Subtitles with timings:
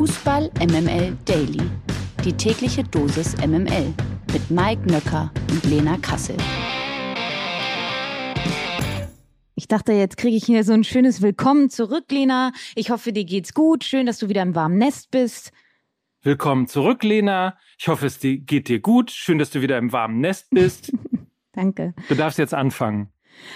[0.00, 1.60] Fußball MML Daily.
[2.24, 3.92] Die tägliche Dosis MML
[4.32, 6.38] mit Mike Nöcker und Lena Kassel.
[9.56, 12.52] Ich dachte, jetzt kriege ich hier so ein schönes Willkommen zurück, Lena.
[12.76, 13.84] Ich hoffe, dir geht's gut.
[13.84, 15.52] Schön, dass du wieder im warmen Nest bist.
[16.22, 17.58] Willkommen zurück, Lena.
[17.78, 19.10] Ich hoffe, es geht dir gut.
[19.10, 20.94] Schön, dass du wieder im warmen Nest bist.
[21.52, 21.92] Danke.
[22.08, 23.12] Du darfst jetzt anfangen.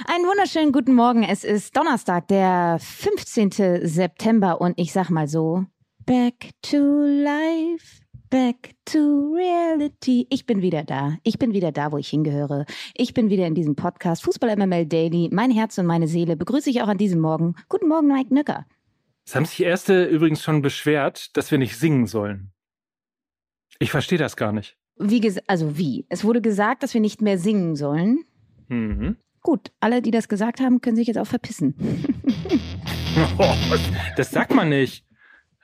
[0.06, 1.22] Einen wunderschönen guten Morgen.
[1.22, 3.86] Es ist Donnerstag, der 15.
[3.86, 5.64] September und ich sag mal so,
[6.06, 8.00] back to life.
[8.30, 10.26] Back to reality.
[10.28, 11.16] Ich bin wieder da.
[11.22, 12.66] Ich bin wieder da, wo ich hingehöre.
[12.94, 15.28] Ich bin wieder in diesem Podcast Fußball MML Daily.
[15.32, 17.54] Mein Herz und meine Seele begrüße ich auch an diesem Morgen.
[17.68, 18.66] Guten Morgen, Mike Nöcker.
[19.24, 22.50] Es haben sich Erste übrigens schon beschwert, dass wir nicht singen sollen.
[23.78, 24.76] Ich verstehe das gar nicht.
[24.96, 26.06] Wie also wie?
[26.08, 28.24] Es wurde gesagt, dass wir nicht mehr singen sollen.
[28.68, 29.16] Mhm.
[29.42, 31.74] Gut, alle, die das gesagt haben, können sich jetzt auch verpissen.
[34.16, 35.04] das sagt man nicht.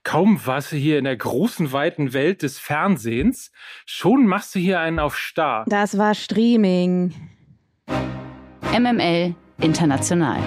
[0.03, 3.53] Kaum warst du hier in der großen, weiten Welt des Fernsehens,
[3.85, 5.65] schon machst du hier einen auf Star.
[5.69, 7.15] Das war Streaming.
[8.73, 10.41] MML International.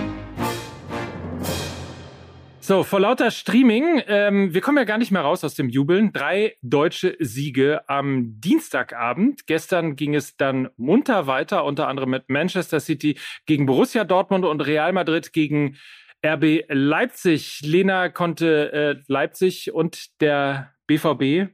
[2.65, 6.13] So, vor lauter Streaming, ähm, wir kommen ja gar nicht mehr raus aus dem Jubeln.
[6.13, 9.47] Drei deutsche Siege am Dienstagabend.
[9.47, 14.61] Gestern ging es dann munter weiter, unter anderem mit Manchester City gegen Borussia Dortmund und
[14.61, 15.75] Real Madrid gegen
[16.25, 17.61] RB Leipzig.
[17.61, 21.53] Lena konnte äh, Leipzig und der BVB,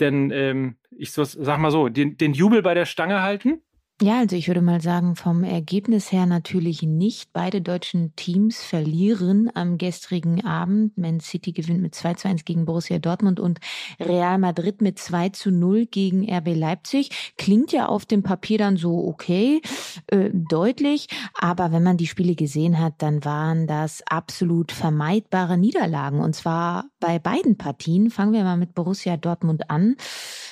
[0.00, 3.62] denn ähm, ich sag mal so, den, den Jubel bei der Stange halten?
[4.02, 7.32] Ja, also ich würde mal sagen, vom Ergebnis her natürlich nicht.
[7.32, 10.98] Beide deutschen Teams verlieren am gestrigen Abend.
[10.98, 13.60] Man City gewinnt mit 2 zu 1 gegen Borussia Dortmund und
[14.00, 17.34] Real Madrid mit 2 zu 0 gegen RB Leipzig.
[17.38, 19.62] Klingt ja auf dem Papier dann so okay,
[20.08, 21.06] äh, deutlich.
[21.38, 26.18] Aber wenn man die Spiele gesehen hat, dann waren das absolut vermeidbare Niederlagen.
[26.18, 28.10] Und zwar bei beiden Partien.
[28.10, 29.96] Fangen wir mal mit Borussia Dortmund an.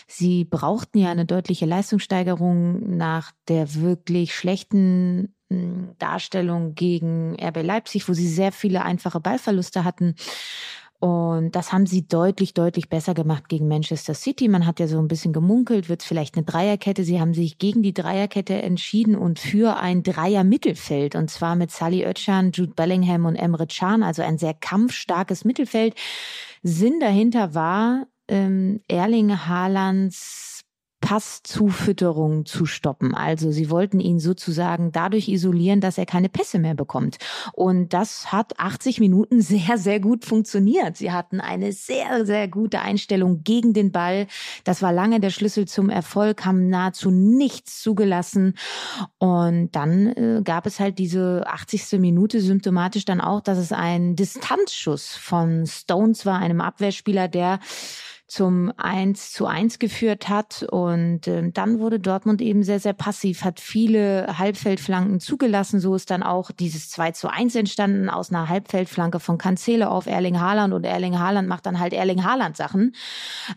[0.08, 8.08] Sie brauchten ja eine deutliche Leistungssteigerung nach der wirklich schlechten hm, Darstellung gegen RB Leipzig,
[8.08, 10.16] wo sie sehr viele einfache Ballverluste hatten.
[11.00, 14.48] Und das haben sie deutlich, deutlich besser gemacht gegen Manchester City.
[14.48, 17.04] Man hat ja so ein bisschen gemunkelt, wird es vielleicht eine Dreierkette.
[17.04, 21.14] Sie haben sich gegen die Dreierkette entschieden und für ein Dreier-Mittelfeld.
[21.14, 25.94] Und zwar mit Sally Özcan, Jude Bellingham und Emre Can, also ein sehr kampfstarkes Mittelfeld.
[26.62, 30.49] Sinn dahinter war, ähm, Erling Haalands
[31.00, 33.14] Passzufütterung zu stoppen.
[33.14, 37.16] Also sie wollten ihn sozusagen dadurch isolieren, dass er keine Pässe mehr bekommt.
[37.52, 40.96] Und das hat 80 Minuten sehr, sehr gut funktioniert.
[40.96, 44.26] Sie hatten eine sehr, sehr gute Einstellung gegen den Ball.
[44.64, 48.54] Das war lange der Schlüssel zum Erfolg, haben nahezu nichts zugelassen.
[49.18, 51.98] Und dann äh, gab es halt diese 80.
[51.98, 57.58] Minute symptomatisch dann auch, dass es ein Distanzschuss von Stones war, einem Abwehrspieler, der
[58.30, 60.64] zum 1 zu 1 geführt hat.
[60.70, 65.80] Und äh, dann wurde Dortmund eben sehr, sehr passiv, hat viele Halbfeldflanken zugelassen.
[65.80, 70.06] So ist dann auch dieses 2 zu 1 entstanden aus einer Halbfeldflanke von Cancelo auf
[70.06, 72.94] Erling Haaland und Erling Haaland macht dann halt Erling Haaland Sachen.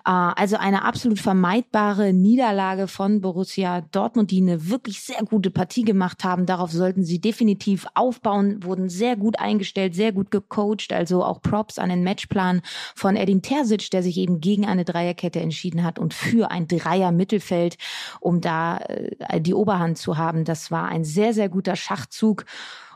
[0.06, 5.84] Äh, also eine absolut vermeidbare Niederlage von Borussia Dortmund, die eine wirklich sehr gute Partie
[5.84, 6.48] gemacht haben.
[6.48, 10.92] Darauf sollten sie definitiv aufbauen, wurden sehr gut eingestellt, sehr gut gecoacht.
[10.92, 12.62] Also auch Props an den Matchplan
[12.96, 16.68] von Edin Terzic, der sich eben gegen gegen eine Dreierkette entschieden hat und für ein
[16.68, 17.78] Dreier-Mittelfeld,
[18.20, 20.46] um da äh, die Oberhand zu haben.
[20.46, 22.46] Das war ein sehr, sehr guter Schachzug.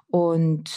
[0.10, 0.72] Und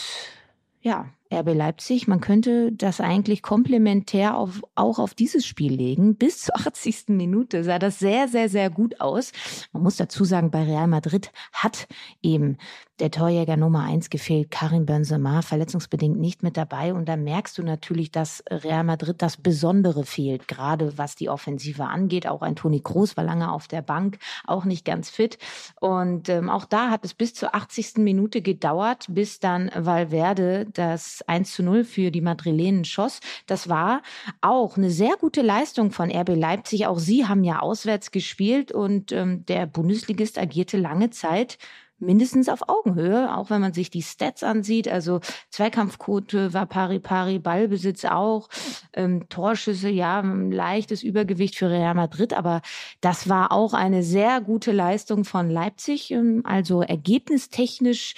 [0.81, 6.15] ja, RB Leipzig, man könnte das eigentlich komplementär auf, auch auf dieses Spiel legen.
[6.15, 7.05] Bis zur 80.
[7.09, 9.31] Minute sah das sehr, sehr, sehr gut aus.
[9.71, 11.87] Man muss dazu sagen, bei Real Madrid hat
[12.21, 12.57] eben
[13.01, 16.93] der Torjäger Nummer eins gefehlt, Karim Benzema, verletzungsbedingt nicht mit dabei.
[16.93, 21.85] Und da merkst du natürlich, dass Real Madrid das Besondere fehlt, gerade was die Offensive
[21.85, 22.27] angeht.
[22.27, 25.39] Auch ein Toni Kroos war lange auf der Bank, auch nicht ganz fit.
[25.79, 27.97] Und ähm, auch da hat es bis zur 80.
[27.97, 33.19] Minute gedauert, bis dann Valverde das 1 zu 0 für die Madrilenen schoss.
[33.47, 34.01] Das war
[34.41, 36.87] auch eine sehr gute Leistung von RB Leipzig.
[36.87, 41.57] Auch sie haben ja auswärts gespielt und ähm, der Bundesligist agierte lange Zeit
[42.01, 44.87] mindestens auf Augenhöhe, auch wenn man sich die Stats ansieht.
[44.87, 48.49] Also Zweikampfquote war pari pari, Ballbesitz auch,
[48.93, 52.61] ähm, Torschüsse, ja, leichtes Übergewicht für Real Madrid, aber
[52.99, 56.11] das war auch eine sehr gute Leistung von Leipzig.
[56.11, 58.15] Ähm, also ergebnistechnisch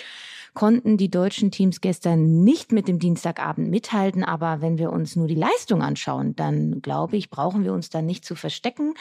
[0.53, 4.23] konnten die deutschen Teams gestern nicht mit dem Dienstagabend mithalten.
[4.23, 8.01] Aber wenn wir uns nur die Leistung anschauen, dann glaube ich, brauchen wir uns da
[8.01, 8.93] nicht zu verstecken.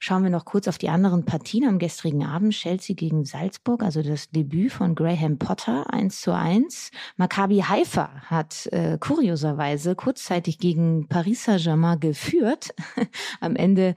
[0.00, 2.52] Schauen wir noch kurz auf die anderen Partien am gestrigen Abend.
[2.52, 6.90] Chelsea gegen Salzburg, also das Debüt von Graham Potter 1 zu 1.
[7.16, 12.74] Maccabi Haifa hat äh, kurioserweise kurzzeitig gegen Paris Saint-Germain geführt.
[13.40, 13.94] am Ende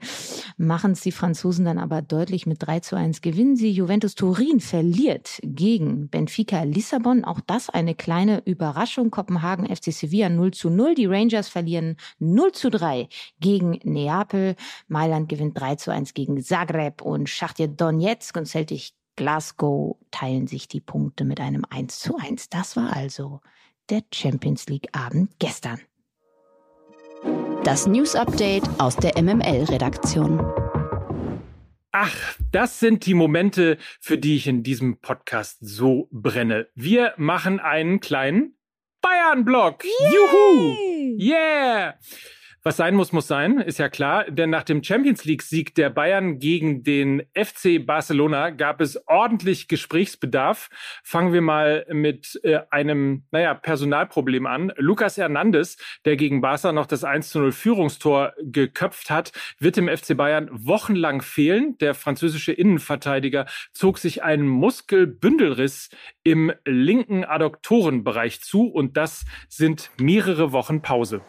[0.56, 3.70] machen es die Franzosen dann aber deutlich mit 3 zu 1 gewinnen sie.
[3.70, 7.01] Juventus Turin verliert gegen Benfica Lissabon.
[7.24, 9.10] Auch das eine kleine Überraschung.
[9.10, 10.94] Kopenhagen FC Sevilla 0 zu 0.
[10.94, 13.08] Die Rangers verlieren 0 zu 3
[13.40, 14.56] gegen Neapel.
[14.88, 20.68] Mailand gewinnt 3 zu 1 gegen Zagreb und Schachtja Donetsk und Celtic Glasgow teilen sich
[20.68, 22.48] die Punkte mit einem 1 zu 1.
[22.48, 23.40] Das war also
[23.90, 25.80] der Champions League Abend gestern.
[27.64, 30.61] Das News Update aus der MML-Redaktion.
[31.94, 32.16] Ach,
[32.50, 36.68] das sind die Momente, für die ich in diesem Podcast so brenne.
[36.74, 38.56] Wir machen einen kleinen
[39.02, 39.84] Bayern-Block.
[40.10, 40.74] Juhu!
[41.18, 41.98] Yeah!
[42.64, 44.24] Was sein muss, muss sein, ist ja klar.
[44.30, 50.70] Denn nach dem Champions League-Sieg der Bayern gegen den FC Barcelona gab es ordentlich Gesprächsbedarf.
[51.02, 54.72] Fangen wir mal mit äh, einem, naja, Personalproblem an.
[54.76, 59.88] Lucas Hernandez, der gegen Barca noch das 1 zu 0 Führungstor geköpft hat, wird im
[59.88, 61.76] FC Bayern wochenlang fehlen.
[61.78, 65.90] Der französische Innenverteidiger zog sich einen Muskelbündelriss
[66.22, 71.22] im linken Adduktorenbereich zu und das sind mehrere Wochen Pause.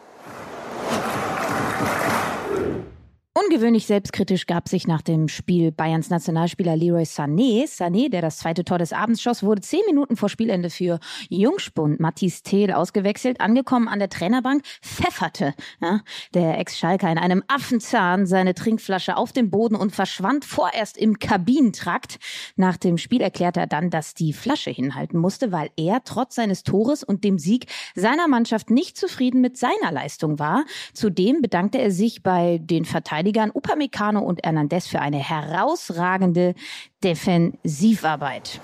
[3.44, 7.66] Ungewöhnlich selbstkritisch gab sich nach dem Spiel Bayerns Nationalspieler Leroy Sané.
[7.66, 10.98] Sané, der das zweite Tor des Abends schoss, wurde zehn Minuten vor Spielende für
[11.28, 13.42] Jungspund Matthias Thiel ausgewechselt.
[13.42, 15.52] Angekommen an der Trainerbank pfefferte
[15.82, 16.00] ja,
[16.32, 22.18] der Ex-Schalker in einem Affenzahn seine Trinkflasche auf den Boden und verschwand vorerst im Kabinentrakt.
[22.56, 26.62] Nach dem Spiel erklärte er dann, dass die Flasche hinhalten musste, weil er trotz seines
[26.62, 30.64] Tores und dem Sieg seiner Mannschaft nicht zufrieden mit seiner Leistung war.
[30.94, 36.54] Zudem bedankte er sich bei den Verteidigern Verteidigern Upamecano und Hernandez für eine herausragende
[37.02, 38.60] Defensivarbeit.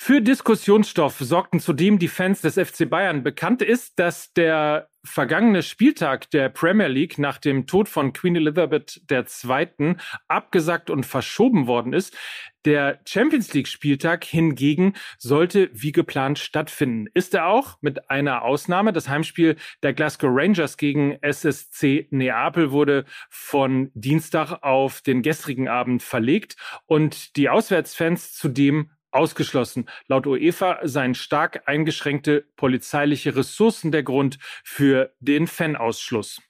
[0.00, 3.24] Für Diskussionsstoff sorgten zudem die Fans des FC Bayern.
[3.24, 9.02] Bekannt ist, dass der vergangene Spieltag der Premier League nach dem Tod von Queen Elizabeth
[9.10, 9.96] II.
[10.28, 12.16] abgesagt und verschoben worden ist.
[12.64, 17.06] Der Champions League Spieltag hingegen sollte wie geplant stattfinden.
[17.12, 18.92] Ist er auch mit einer Ausnahme.
[18.92, 26.02] Das Heimspiel der Glasgow Rangers gegen SSC Neapel wurde von Dienstag auf den gestrigen Abend
[26.02, 26.56] verlegt
[26.86, 29.88] und die Auswärtsfans zudem ausgeschlossen.
[30.06, 36.42] Laut UEFA seien stark eingeschränkte polizeiliche Ressourcen der Grund für den Fanausschluss.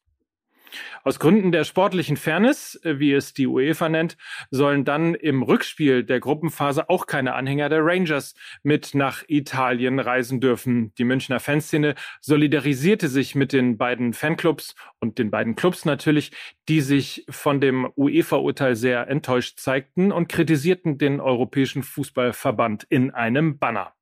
[1.05, 4.17] Aus Gründen der sportlichen Fairness, äh, wie es die UEFA nennt,
[4.51, 10.41] sollen dann im Rückspiel der Gruppenphase auch keine Anhänger der Rangers mit nach Italien reisen
[10.41, 10.93] dürfen.
[10.99, 16.33] Die Münchner Fanszene solidarisierte sich mit den beiden Fanclubs und den beiden Clubs natürlich,
[16.69, 23.59] die sich von dem UEFA-Urteil sehr enttäuscht zeigten und kritisierten den Europäischen Fußballverband in einem
[23.59, 23.95] Banner.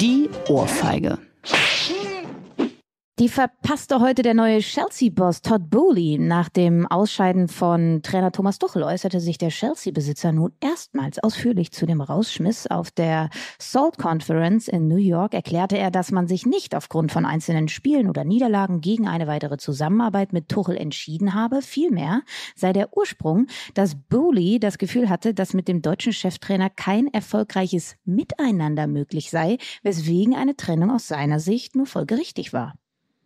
[0.00, 1.18] Die Ohrfeige.
[3.18, 6.18] Die verpasste heute der neue Chelsea-Boss Todd Bowley.
[6.18, 11.84] Nach dem Ausscheiden von Trainer Thomas Tuchel äußerte sich der Chelsea-Besitzer nun erstmals ausführlich zu
[11.84, 12.68] dem Rausschmiss.
[12.68, 13.28] Auf der
[13.58, 18.08] Salt Conference in New York erklärte er, dass man sich nicht aufgrund von einzelnen Spielen
[18.08, 21.60] oder Niederlagen gegen eine weitere Zusammenarbeit mit Tuchel entschieden habe.
[21.60, 22.22] Vielmehr
[22.54, 27.96] sei der Ursprung, dass Bowley das Gefühl hatte, dass mit dem deutschen Cheftrainer kein erfolgreiches
[28.04, 32.74] Miteinander möglich sei, weswegen eine Trennung aus seiner Sicht nur folgerichtig war.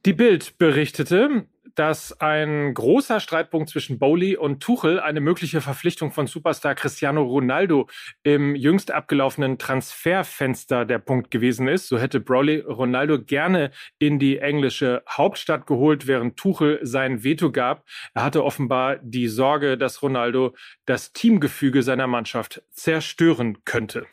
[0.05, 6.27] Die Bild berichtete, dass ein großer Streitpunkt zwischen Bowley und Tuchel eine mögliche Verpflichtung von
[6.27, 7.89] Superstar Cristiano Ronaldo
[8.25, 11.87] im jüngst abgelaufenen Transferfenster der Punkt gewesen ist.
[11.87, 17.87] So hätte Browley Ronaldo gerne in die englische Hauptstadt geholt, während Tuchel sein Veto gab.
[18.13, 24.07] Er hatte offenbar die Sorge, dass Ronaldo das Teamgefüge seiner Mannschaft zerstören könnte.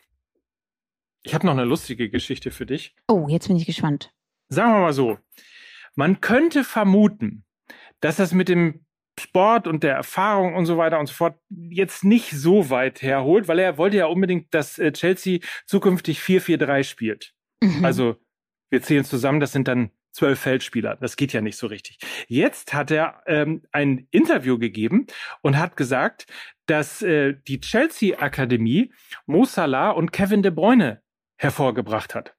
[1.24, 2.94] Ich habe noch eine lustige Geschichte für dich.
[3.08, 4.12] Oh, jetzt bin ich gespannt.
[4.48, 5.18] Sagen wir mal so.
[6.00, 7.44] Man könnte vermuten,
[8.00, 8.86] dass das mit dem
[9.18, 13.48] Sport und der Erfahrung und so weiter und so fort jetzt nicht so weit herholt,
[13.48, 17.34] weil er wollte ja unbedingt, dass äh, Chelsea zukünftig 4-4-3 spielt.
[17.62, 17.84] Mhm.
[17.84, 18.16] Also
[18.70, 20.96] wir zählen zusammen, das sind dann zwölf Feldspieler.
[20.96, 21.98] Das geht ja nicht so richtig.
[22.28, 25.06] Jetzt hat er ähm, ein Interview gegeben
[25.42, 26.24] und hat gesagt,
[26.64, 28.90] dass äh, die Chelsea-Akademie
[29.26, 31.02] Mo Salah und Kevin De Bruyne
[31.36, 32.34] hervorgebracht hat.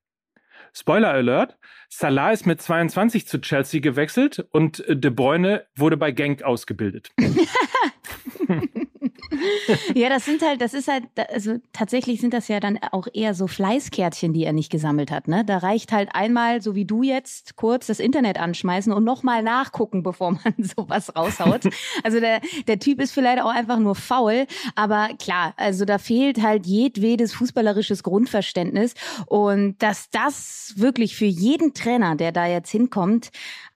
[0.74, 1.58] Spoiler Alert,
[1.90, 7.12] Salah ist mit 22 zu Chelsea gewechselt und De Bruyne wurde bei Genk ausgebildet.
[9.96, 13.34] ja, das sind halt, das ist halt, also tatsächlich sind das ja dann auch eher
[13.34, 15.28] so Fleißkärtchen, die er nicht gesammelt hat.
[15.28, 15.46] Ne?
[15.46, 20.04] Da reicht halt einmal, so wie du jetzt, kurz das Internet anschmeißen und nochmal nachgucken,
[20.04, 21.70] bevor man sowas raushaut.
[22.04, 24.46] Also der, der Typ ist vielleicht auch einfach nur faul,
[24.76, 28.94] aber klar, also da fehlt halt jedwedes fußballerisches Grundverständnis
[29.28, 33.32] und dass das wirklich für jeden Trainer, der da jetzt hinkommt,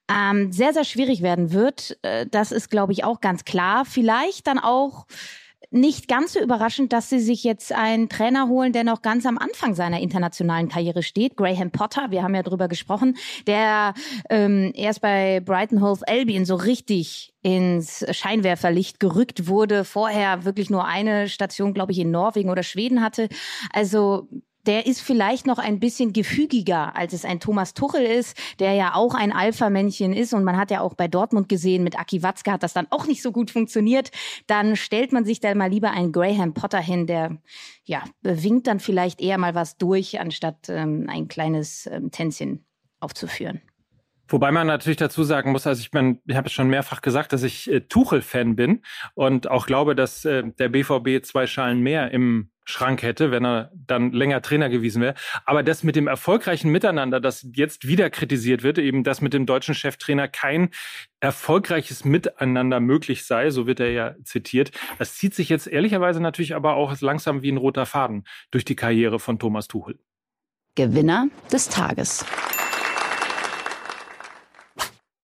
[0.08, 1.98] ähm, sehr, sehr schwierig werden wird.
[2.02, 3.84] Äh, das ist, glaube ich, auch ganz klar.
[3.84, 5.06] Vielleicht dann auch
[5.76, 9.38] nicht ganz so überraschend, dass sie sich jetzt einen Trainer holen, der noch ganz am
[9.38, 11.36] Anfang seiner internationalen Karriere steht.
[11.36, 13.16] Graham Potter, wir haben ja drüber gesprochen,
[13.46, 13.94] der
[14.30, 20.84] ähm, erst bei Brighton Hove Albion so richtig ins Scheinwerferlicht gerückt wurde, vorher wirklich nur
[20.84, 23.28] eine Station, glaube ich, in Norwegen oder Schweden hatte.
[23.72, 24.28] Also
[24.66, 28.94] der ist vielleicht noch ein bisschen gefügiger, als es ein Thomas Tuchel ist, der ja
[28.94, 30.34] auch ein Alpha-Männchen ist.
[30.34, 33.06] Und man hat ja auch bei Dortmund gesehen, mit Aki Watzke hat das dann auch
[33.06, 34.10] nicht so gut funktioniert.
[34.46, 37.38] Dann stellt man sich da mal lieber einen Graham Potter hin, der
[37.84, 42.64] ja winkt dann vielleicht eher mal was durch, anstatt ähm, ein kleines ähm, Tänzchen
[43.00, 43.60] aufzuführen.
[44.28, 47.32] Wobei man natürlich dazu sagen muss, also ich meine, ich habe es schon mehrfach gesagt,
[47.32, 48.82] dass ich äh, Tuchel-Fan bin
[49.14, 53.70] und auch glaube, dass äh, der BVB zwei Schalen mehr im Schrank hätte, wenn er
[53.74, 55.14] dann länger Trainer gewesen wäre.
[55.44, 59.46] Aber das mit dem erfolgreichen Miteinander, das jetzt wieder kritisiert wird, eben dass mit dem
[59.46, 60.70] deutschen Cheftrainer kein
[61.20, 64.72] erfolgreiches Miteinander möglich sei, so wird er ja zitiert.
[64.98, 68.76] Das zieht sich jetzt ehrlicherweise natürlich aber auch langsam wie ein roter Faden durch die
[68.76, 69.98] Karriere von Thomas Tuchel.
[70.74, 72.26] Gewinner des Tages.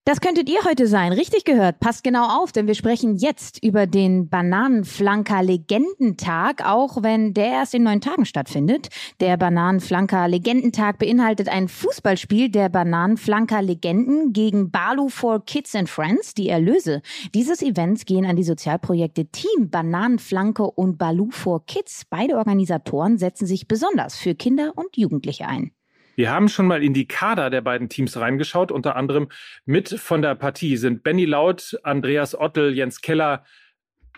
[0.06, 1.14] Das könntet ihr heute sein.
[1.14, 1.80] Richtig gehört.
[1.80, 7.72] Passt genau auf, denn wir sprechen jetzt über den Bananenflanker Legendentag, auch wenn der erst
[7.72, 8.88] in neun Tagen stattfindet.
[9.20, 16.34] Der Bananenflanker Legendentag beinhaltet ein Fußballspiel der Bananenflanker Legenden gegen Balu for Kids and Friends.
[16.34, 17.00] Die Erlöse
[17.34, 22.02] dieses Events gehen an die Sozialprojekte Team Bananenflanke und Balu for Kids.
[22.10, 25.72] Beide Organisatoren setzen sich besonders für Kinder und Jugendliche ein.
[26.16, 28.70] Wir haben schon mal in die Kader der beiden Teams reingeschaut.
[28.70, 29.28] Unter anderem
[29.64, 33.44] mit von der Partie sind Benny Laut, Andreas Ottel, Jens Keller,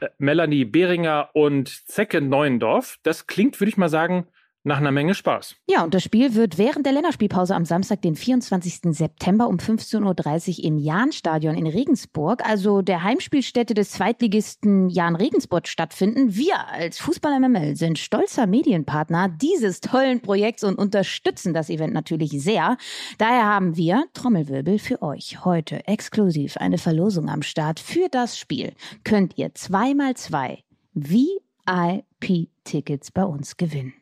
[0.00, 2.98] äh, Melanie Behringer und Zecke Neuendorf.
[3.02, 4.26] Das klingt, würde ich mal sagen,
[4.66, 5.54] nach einer Menge Spaß.
[5.68, 8.96] Ja, und das Spiel wird während der Länderspielpause am Samstag, den 24.
[8.96, 15.68] September um 15.30 Uhr im Jahnstadion in Regensburg, also der Heimspielstätte des Zweitligisten Jahn Regensburg,
[15.68, 16.34] stattfinden.
[16.34, 22.32] Wir als Fußball MML sind stolzer Medienpartner dieses tollen Projekts und unterstützen das Event natürlich
[22.32, 22.76] sehr.
[23.18, 28.72] Daher haben wir, Trommelwirbel, für euch heute exklusiv eine Verlosung am Start für das Spiel.
[29.04, 33.94] Könnt ihr zweimal zwei VIP-Tickets bei uns gewinnen.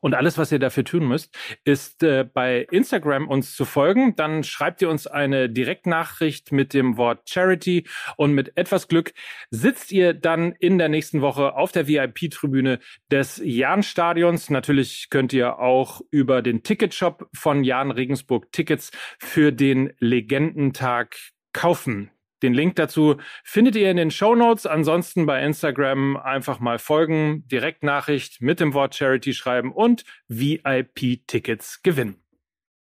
[0.00, 4.14] Und alles, was ihr dafür tun müsst, ist äh, bei Instagram uns zu folgen.
[4.16, 7.84] Dann schreibt ihr uns eine Direktnachricht mit dem Wort Charity
[8.16, 9.12] und mit etwas Glück
[9.50, 12.78] sitzt ihr dann in der nächsten Woche auf der VIP-Tribüne
[13.10, 14.50] des Jahn-Stadions.
[14.50, 21.16] Natürlich könnt ihr auch über den Ticketshop von Jahn Regensburg Tickets für den Legendentag
[21.52, 22.10] kaufen.
[22.42, 24.66] Den Link dazu findet ihr in den Show Notes.
[24.66, 32.16] Ansonsten bei Instagram einfach mal folgen, Direktnachricht mit dem Wort Charity schreiben und VIP-Tickets gewinnen.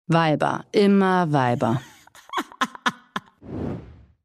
[0.08, 1.82] Weiber, immer Weiber.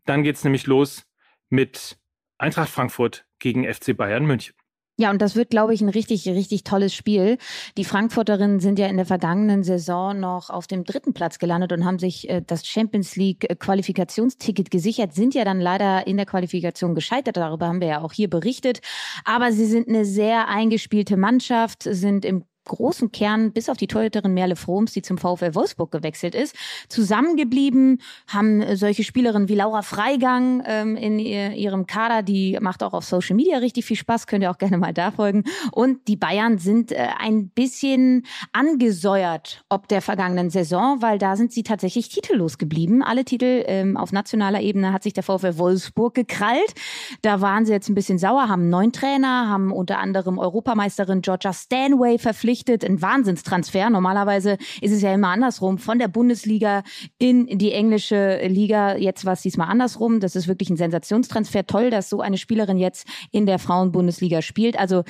[0.05, 1.05] Dann geht's nämlich los
[1.51, 1.99] mit
[2.39, 4.55] Eintracht Frankfurt gegen FC Bayern München.
[5.01, 7.39] Ja, und das wird, glaube ich, ein richtig, richtig tolles Spiel.
[7.77, 11.85] Die Frankfurterinnen sind ja in der vergangenen Saison noch auf dem dritten Platz gelandet und
[11.85, 16.27] haben sich äh, das Champions League äh, Qualifikationsticket gesichert, sind ja dann leider in der
[16.27, 17.37] Qualifikation gescheitert.
[17.37, 18.81] Darüber haben wir ja auch hier berichtet.
[19.25, 24.35] Aber sie sind eine sehr eingespielte Mannschaft, sind im großen Kern, bis auf die Torhüterin
[24.35, 26.55] Merle Froms, die zum VfL Wolfsburg gewechselt ist,
[26.89, 32.83] zusammengeblieben, haben äh, solche Spielerinnen wie Laura Freigang ähm, in ihr, ihrem Kader, die macht
[32.83, 35.45] auch auf Social Media richtig viel Spaß, könnt ihr auch gerne mal da folgen.
[35.73, 41.53] Und die Bayern sind äh, ein bisschen angesäuert ob der vergangenen Saison, weil da sind
[41.53, 43.03] sie tatsächlich titellos geblieben.
[43.03, 46.75] Alle Titel ähm, auf nationaler Ebene hat sich der VfL Wolfsburg gekrallt.
[47.23, 51.53] Da waren sie jetzt ein bisschen sauer, haben neuen Trainer, haben unter anderem Europameisterin Georgia
[51.53, 52.58] Stanway verpflichtet.
[52.67, 53.91] Ein Wahnsinnstransfer.
[53.91, 55.79] Normalerweise ist es ja immer andersrum.
[55.79, 56.83] Von der Bundesliga
[57.19, 58.97] in die englische Liga.
[58.97, 60.21] Jetzt war es diesmal andersrum.
[60.21, 61.67] Das ist wirklich ein Sensationstransfer.
[61.67, 64.79] Toll, dass so eine Spielerin jetzt in der Frauenbundesliga spielt.
[64.79, 65.05] Also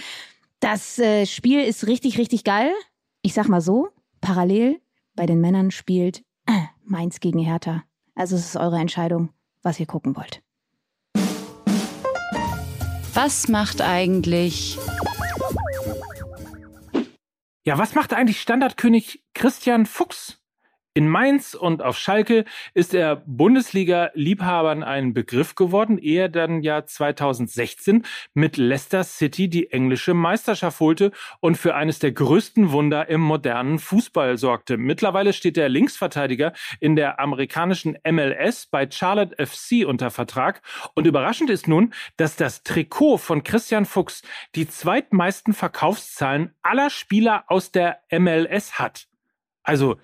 [0.60, 2.72] das äh, Spiel ist richtig, richtig geil.
[3.22, 3.88] Ich sag mal so,
[4.20, 4.80] parallel
[5.14, 6.52] bei den Männern spielt äh,
[6.84, 7.84] Mainz gegen Hertha.
[8.14, 9.30] Also es ist eure Entscheidung,
[9.62, 10.42] was ihr gucken wollt.
[13.14, 14.78] Was macht eigentlich
[17.68, 20.42] ja, was macht eigentlich Standardkönig Christian Fuchs?
[20.98, 26.84] In Mainz und auf Schalke ist er Bundesliga-Liebhabern ein Begriff geworden, ehe er dann ja
[26.84, 33.20] 2016 mit Leicester City die englische Meisterschaft holte und für eines der größten Wunder im
[33.20, 34.76] modernen Fußball sorgte.
[34.76, 40.62] Mittlerweile steht der Linksverteidiger in der amerikanischen MLS bei Charlotte FC unter Vertrag.
[40.94, 44.22] Und überraschend ist nun, dass das Trikot von Christian Fuchs
[44.56, 49.06] die zweitmeisten Verkaufszahlen aller Spieler aus der MLS hat.
[49.62, 49.98] Also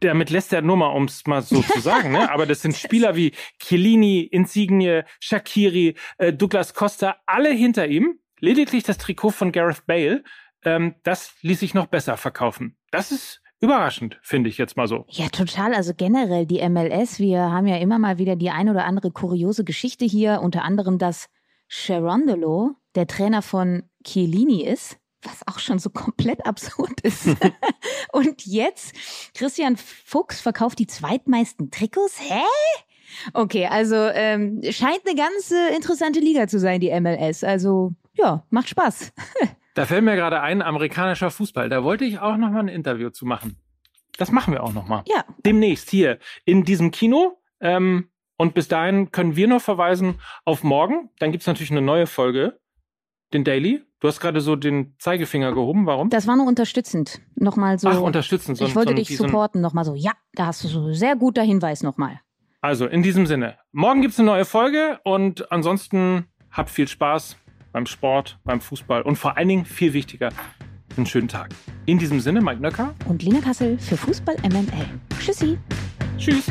[0.00, 2.30] damit lässt er nur mal, um es mal so zu sagen, ne?
[2.30, 8.18] aber das sind Spieler wie Chiellini, Insigne, Shakiri, äh, Douglas Costa, alle hinter ihm.
[8.40, 10.22] Lediglich das Trikot von Gareth Bale,
[10.64, 12.76] ähm, das ließ sich noch besser verkaufen.
[12.90, 15.04] Das ist überraschend, finde ich jetzt mal so.
[15.08, 15.74] Ja, total.
[15.74, 19.64] Also generell die MLS, wir haben ja immer mal wieder die ein oder andere kuriose
[19.64, 21.28] Geschichte hier, unter anderem, dass
[21.66, 27.28] Sherondolo der Trainer von Chiellini ist was auch schon so komplett absurd ist.
[28.12, 28.94] und jetzt,
[29.34, 32.18] Christian Fuchs verkauft die zweitmeisten Trikots?
[32.20, 32.42] Hä?
[33.32, 37.42] Okay, also ähm, scheint eine ganz äh, interessante Liga zu sein, die MLS.
[37.42, 39.12] Also ja, macht Spaß.
[39.74, 41.68] da fällt mir gerade ein, amerikanischer Fußball.
[41.68, 43.56] Da wollte ich auch noch mal ein Interview zu machen.
[44.18, 45.04] Das machen wir auch noch mal.
[45.06, 45.24] Ja.
[45.44, 47.40] Demnächst hier in diesem Kino.
[47.60, 51.10] Ähm, und bis dahin können wir noch verweisen auf morgen.
[51.18, 52.60] Dann gibt's natürlich eine neue Folge,
[53.32, 53.82] den Daily.
[54.00, 55.86] Du hast gerade so den Zeigefinger gehoben.
[55.86, 56.08] Warum?
[56.10, 57.20] Das war nur unterstützend.
[57.34, 57.88] Nochmal so.
[57.88, 58.58] Ach, unterstützend.
[58.58, 59.60] So, ich wollte so dich supporten.
[59.60, 59.94] Nochmal so.
[59.94, 62.20] Ja, da hast du so sehr guter Hinweis nochmal.
[62.60, 63.56] Also, in diesem Sinne.
[63.72, 67.36] Morgen gibt's eine neue Folge und ansonsten habt viel Spaß
[67.72, 70.30] beim Sport, beim Fußball und vor allen Dingen viel wichtiger,
[70.96, 71.50] einen schönen Tag.
[71.86, 72.94] In diesem Sinne, Mike Nöcker.
[73.06, 74.86] Und Lina Kassel für Fußball MML.
[75.20, 75.58] Tschüssi.
[76.16, 76.50] Tschüss.